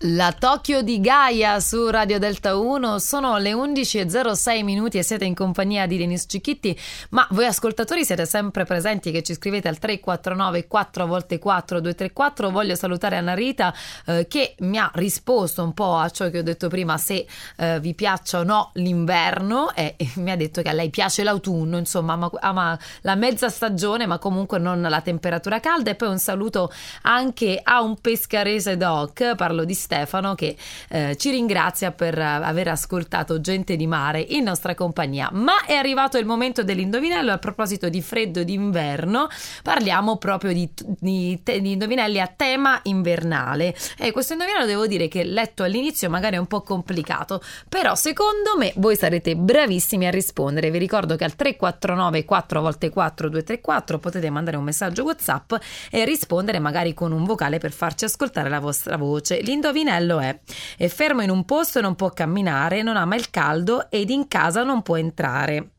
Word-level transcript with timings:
La 0.00 0.34
Tokyo 0.38 0.82
di 0.82 1.00
Gaia 1.00 1.58
su 1.58 1.88
Radio 1.88 2.18
Delta 2.18 2.58
1 2.58 2.98
sono 2.98 3.38
le 3.38 3.54
11.06 3.54 4.62
minuti 4.62 4.98
e 4.98 5.02
siete 5.02 5.24
in 5.24 5.34
compagnia 5.34 5.86
di 5.86 5.96
Denis 5.96 6.26
Cicchitti, 6.28 6.78
ma 7.10 7.26
voi 7.30 7.46
ascoltatori 7.46 8.04
siete 8.04 8.26
sempre 8.26 8.64
presenti 8.64 9.10
che 9.10 9.22
ci 9.22 9.32
scrivete 9.32 9.68
al 9.68 9.78
349 9.78 10.66
4 10.66 11.06
volte 11.06 11.38
4 11.38 11.80
234. 11.80 12.50
Voglio 12.50 12.74
salutare 12.74 13.16
Anna 13.16 13.32
Rita 13.32 13.72
eh, 14.04 14.26
che 14.28 14.54
mi 14.58 14.76
ha 14.76 14.90
risposto 14.96 15.62
un 15.62 15.72
po' 15.72 15.96
a 15.96 16.10
ciò 16.10 16.28
che 16.28 16.40
ho 16.40 16.42
detto 16.42 16.68
prima, 16.68 16.98
se 16.98 17.26
eh, 17.56 17.80
vi 17.80 17.94
piaccia 17.94 18.40
o 18.40 18.42
no 18.42 18.72
l'inverno. 18.74 19.74
E, 19.74 19.94
e, 19.96 20.10
mi 20.16 20.30
ha 20.30 20.36
detto 20.36 20.60
che 20.60 20.68
a 20.68 20.74
lei 20.74 20.90
piace 20.90 21.22
l'autunno, 21.22 21.78
insomma 21.78 22.12
ama, 22.12 22.30
ama 22.40 22.78
la 23.00 23.14
mezza 23.14 23.48
stagione 23.48 24.04
ma 24.04 24.18
comunque 24.18 24.58
non 24.58 24.82
la 24.82 25.00
temperatura 25.00 25.58
calda. 25.58 25.92
E 25.92 25.94
poi 25.94 26.08
un 26.08 26.18
saluto 26.18 26.70
anche 27.00 27.58
a 27.62 27.80
un 27.80 27.98
pescarese 27.98 28.76
doc, 28.76 29.34
parlo 29.36 29.64
di 29.64 29.72
Stefano 29.86 30.34
che 30.34 30.56
eh, 30.88 31.16
ci 31.16 31.30
ringrazia 31.30 31.92
per 31.92 32.18
aver 32.18 32.68
ascoltato 32.68 33.40
Gente 33.40 33.76
di 33.76 33.86
Mare 33.86 34.20
in 34.20 34.42
nostra 34.42 34.74
compagnia. 34.74 35.30
Ma 35.32 35.64
è 35.64 35.74
arrivato 35.74 36.18
il 36.18 36.26
momento 36.26 36.64
dell'indovinello. 36.64 37.30
A 37.32 37.38
proposito 37.38 37.88
di 37.88 38.02
freddo 38.02 38.42
d'inverno, 38.42 39.28
parliamo 39.62 40.16
proprio 40.16 40.52
di, 40.52 40.68
di, 40.98 41.40
di 41.42 41.72
indovinelli 41.72 42.20
a 42.20 42.26
tema 42.26 42.80
invernale. 42.84 43.74
E 43.96 44.10
questo 44.10 44.32
indovinello 44.32 44.66
devo 44.66 44.88
dire 44.88 45.06
che 45.06 45.22
letto 45.22 45.62
all'inizio 45.62 46.10
magari 46.10 46.34
è 46.34 46.38
un 46.38 46.46
po' 46.46 46.62
complicato, 46.62 47.40
però 47.68 47.94
secondo 47.94 48.56
me 48.58 48.72
voi 48.76 48.96
sarete 48.96 49.36
bravissimi 49.36 50.06
a 50.06 50.10
rispondere. 50.10 50.70
Vi 50.70 50.78
ricordo 50.78 51.14
che 51.14 51.24
al 51.24 51.36
349 51.36 52.24
4 52.24 52.60
volte 52.60 52.90
4 52.90 53.28
234 53.28 53.98
potete 53.98 54.30
mandare 54.30 54.56
un 54.56 54.64
messaggio 54.64 55.04
WhatsApp 55.04 55.54
e 55.90 56.04
rispondere 56.04 56.58
magari 56.58 56.92
con 56.92 57.12
un 57.12 57.24
vocale 57.24 57.58
per 57.58 57.70
farci 57.70 58.04
ascoltare 58.04 58.48
la 58.48 58.58
vostra 58.58 58.96
voce. 58.96 59.40
L'indovinello 59.40 59.74
indovinello 59.76 60.20
è: 60.20 60.38
è 60.76 60.88
fermo 60.88 61.22
in 61.22 61.30
un 61.30 61.44
posto 61.44 61.78
e 61.78 61.82
non 61.82 61.94
può 61.94 62.10
camminare, 62.10 62.82
non 62.82 62.96
ama 62.96 63.16
il 63.16 63.30
caldo 63.30 63.90
ed 63.90 64.10
in 64.10 64.28
casa 64.28 64.62
non 64.62 64.82
può 64.82 64.96
entrare. 64.96 65.70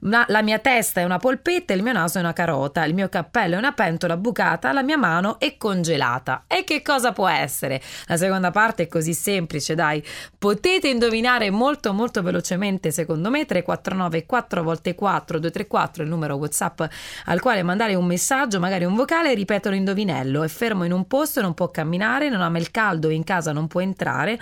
Ma 0.00 0.24
la 0.28 0.42
mia 0.42 0.58
testa 0.58 1.00
è 1.00 1.04
una 1.04 1.18
polpetta, 1.18 1.72
il 1.72 1.82
mio 1.82 1.92
naso 1.92 2.18
è 2.18 2.20
una 2.20 2.32
carota, 2.32 2.84
il 2.84 2.94
mio 2.94 3.08
cappello 3.08 3.54
è 3.56 3.58
una 3.58 3.72
pentola 3.72 4.16
bucata, 4.16 4.72
la 4.72 4.82
mia 4.82 4.96
mano 4.96 5.38
è 5.38 5.56
congelata. 5.56 6.44
E 6.46 6.64
che 6.64 6.80
cosa 6.82 7.12
può 7.12 7.28
essere? 7.28 7.82
La 8.06 8.16
seconda 8.16 8.50
parte 8.50 8.84
è 8.84 8.88
così 8.88 9.12
semplice, 9.12 9.74
dai. 9.74 10.02
Potete 10.38 10.88
indovinare 10.88 11.50
molto 11.50 11.92
molto 11.92 12.22
velocemente, 12.22 12.90
secondo 12.90 13.28
me, 13.28 13.44
349 13.44 14.24
4 14.24 14.62
volte 14.62 14.94
4 14.94 15.38
234 15.38 16.02
il 16.02 16.08
numero 16.08 16.36
WhatsApp 16.36 16.82
al 17.26 17.40
quale 17.40 17.62
mandare 17.62 17.94
un 17.94 18.06
messaggio, 18.06 18.58
magari 18.58 18.84
un 18.84 18.94
vocale, 18.94 19.34
ripeto 19.34 19.68
l'indovinello. 19.70 20.42
È 20.42 20.48
fermo 20.48 20.84
in 20.84 20.92
un 20.92 21.06
posto, 21.06 21.40
non 21.42 21.54
può 21.54 21.70
camminare, 21.70 22.28
non 22.30 22.40
ama 22.40 22.58
il 22.58 22.70
caldo, 22.70 23.10
in 23.10 23.24
casa 23.24 23.52
non 23.52 23.66
può 23.66 23.80
entrare 23.80 24.38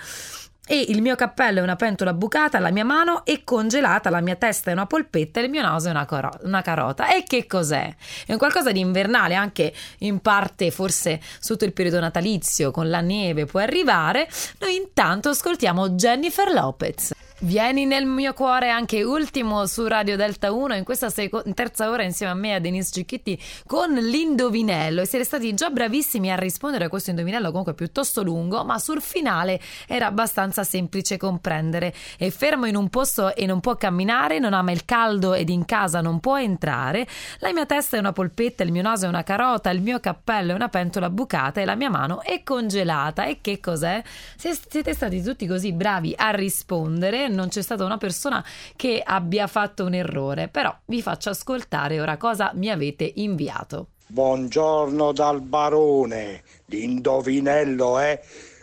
e 0.71 0.85
il 0.89 1.01
mio 1.01 1.15
cappello 1.15 1.57
è 1.57 1.63
una 1.63 1.75
pentola 1.75 2.13
bucata, 2.13 2.59
la 2.59 2.69
mia 2.69 2.85
mano 2.85 3.25
è 3.25 3.43
congelata, 3.43 4.11
la 4.11 4.21
mia 4.21 4.35
testa 4.35 4.69
è 4.69 4.73
una 4.73 4.85
polpetta 4.85 5.39
e 5.39 5.45
il 5.45 5.49
mio 5.49 5.63
naso 5.63 5.87
è 5.87 5.89
una, 5.89 6.05
coro- 6.05 6.37
una, 6.43 6.61
carota. 6.61 7.11
E 7.11 7.23
che 7.23 7.47
cos'è? 7.47 7.91
È 8.27 8.31
un 8.33 8.37
qualcosa 8.37 8.71
di 8.71 8.79
invernale, 8.79 9.33
anche 9.33 9.73
in 9.99 10.19
parte 10.19 10.69
forse 10.69 11.19
sotto 11.39 11.65
il 11.65 11.73
periodo 11.73 11.99
natalizio, 11.99 12.69
con 12.69 12.87
la 12.87 13.01
neve 13.01 13.45
può 13.45 13.59
arrivare. 13.59 14.29
Noi 14.59 14.75
intanto 14.75 15.29
ascoltiamo 15.29 15.89
Jennifer 15.89 16.51
Lopez. 16.51 17.13
Vieni 17.41 17.85
nel 17.85 18.05
mio 18.05 18.33
cuore 18.33 18.69
anche 18.69 19.01
ultimo 19.01 19.65
su 19.65 19.87
Radio 19.87 20.17
Delta 20.17 20.51
1 20.51 20.75
in 20.75 20.83
questa 20.83 21.09
seco- 21.09 21.41
terza 21.53 21.89
ora 21.89 22.03
insieme 22.03 22.33
a 22.33 22.35
me 22.35 22.53
a 22.53 22.59
Denise 22.59 22.91
Cicchitti 22.91 23.41
con 23.65 23.93
l'indovinello. 23.93 24.99
E 24.99 25.05
siete 25.05 25.23
stati 25.23 25.53
già 25.53 25.69
bravissimi 25.69 26.29
a 26.29 26.35
rispondere 26.35 26.83
a 26.83 26.89
questo 26.89 27.11
indovinello 27.11 27.47
comunque 27.47 27.75
piuttosto 27.75 28.23
lungo 28.23 28.65
ma 28.65 28.77
sul 28.77 29.01
finale 29.01 29.57
era 29.87 30.07
abbastanza 30.07 30.65
semplice 30.65 31.15
comprendere. 31.15 31.93
È 32.17 32.29
fermo 32.29 32.65
in 32.65 32.75
un 32.75 32.89
posto 32.89 33.33
e 33.33 33.45
non 33.45 33.61
può 33.61 33.77
camminare 33.77 34.39
non 34.39 34.51
ama 34.51 34.73
il 34.73 34.83
caldo 34.83 35.33
ed 35.33 35.47
in 35.47 35.63
casa 35.63 36.01
non 36.01 36.19
può 36.19 36.37
entrare. 36.37 37.07
La 37.39 37.53
mia 37.53 37.65
testa 37.65 37.95
è 37.95 37.99
una 38.01 38.11
polpetta 38.11 38.63
il 38.63 38.73
mio 38.73 38.81
naso 38.81 39.05
è 39.05 39.07
una 39.07 39.23
carota 39.23 39.69
il 39.69 39.81
mio 39.81 40.01
cappello 40.01 40.51
è 40.51 40.55
una 40.55 40.67
pentola 40.67 41.09
bucata 41.09 41.61
e 41.61 41.65
la 41.65 41.75
mia 41.75 41.89
mano 41.89 42.21
è 42.21 42.43
congelata. 42.43 43.23
E 43.27 43.37
che 43.39 43.61
cos'è? 43.61 44.03
siete 44.35 44.93
stati 44.93 45.23
tutti 45.23 45.47
così 45.47 45.71
bravi 45.71 46.13
a 46.17 46.31
rispondere 46.31 47.27
non 47.29 47.49
c'è 47.49 47.61
stata 47.61 47.85
una 47.85 47.97
persona 47.97 48.43
che 48.75 49.01
abbia 49.03 49.47
fatto 49.47 49.85
un 49.85 49.93
errore, 49.93 50.47
però 50.47 50.75
vi 50.85 51.01
faccio 51.01 51.29
ascoltare 51.29 52.01
ora 52.01 52.17
cosa 52.17 52.51
mi 52.55 52.69
avete 52.69 53.11
inviato. 53.15 53.89
Buongiorno 54.07 55.11
dal 55.11 55.41
barone, 55.41 56.43
l'indovinello 56.65 57.99
è 57.99 58.19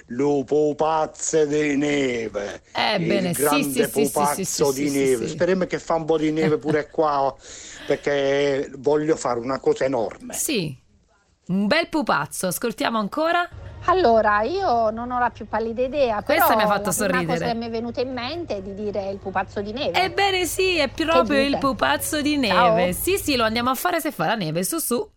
lupo 0.07 0.75
pupazze 0.75 1.47
di 1.47 1.77
neve. 1.77 2.63
Ebbene, 2.73 3.31
il 3.31 3.35
grande 3.35 3.63
sì, 3.63 3.83
sì, 3.85 4.11
pupazzo 4.11 4.73
sì, 4.73 4.83
di 4.83 4.91
neve. 4.91 5.29
Speriamo 5.29 5.65
che 5.67 5.79
fa 5.79 5.95
un 5.95 6.05
po' 6.05 6.19
di 6.19 6.31
neve 6.33 6.59
pure 6.59 6.89
qua, 6.91 7.35
perché 7.87 8.71
voglio 8.79 9.17
fare 9.17 9.41
una 9.41 9.59
cosa 9.59 9.85
enorme. 9.85 10.35
Sì, 10.35 10.77
un 11.49 11.67
bel 11.67 11.89
pupazzo. 11.89 12.49
Ascoltiamo 12.49 12.99
ancora. 12.99 13.49
Allora, 13.85 14.43
io 14.43 14.91
non 14.91 15.11
ho 15.11 15.19
la 15.19 15.31
più 15.31 15.47
pallida 15.47 15.83
idea. 15.83 16.23
Questa 16.23 16.57
mi 16.57 16.63
ha 16.63 16.67
fatto 16.67 16.91
sorridere. 16.91 17.27
La 17.27 17.33
cosa 17.35 17.47
che 17.47 17.55
mi 17.55 17.67
è 17.67 17.71
venuta 17.71 18.01
in 18.01 18.13
mente 18.13 18.57
è 18.57 18.63
di 18.63 18.75
dire 18.75 19.11
il 19.11 19.19
pupazzo 19.19 19.61
di 19.61 19.73
neve. 19.73 20.03
Ebbene 20.03 20.45
sì, 20.45 20.77
è 20.79 20.89
proprio 20.89 21.41
il 21.41 21.59
pupazzo 21.59 22.21
di 22.21 22.37
neve. 22.37 22.93
Ciao. 22.93 22.93
Sì, 22.93 23.17
sì, 23.17 23.37
lo 23.37 23.45
andiamo 23.45 23.71
a 23.71 23.75
fare 23.75 24.01
se 24.01 24.11
fa 24.11 24.27
la 24.27 24.35
neve, 24.35 24.65
su 24.65 24.79
su. 24.79 25.09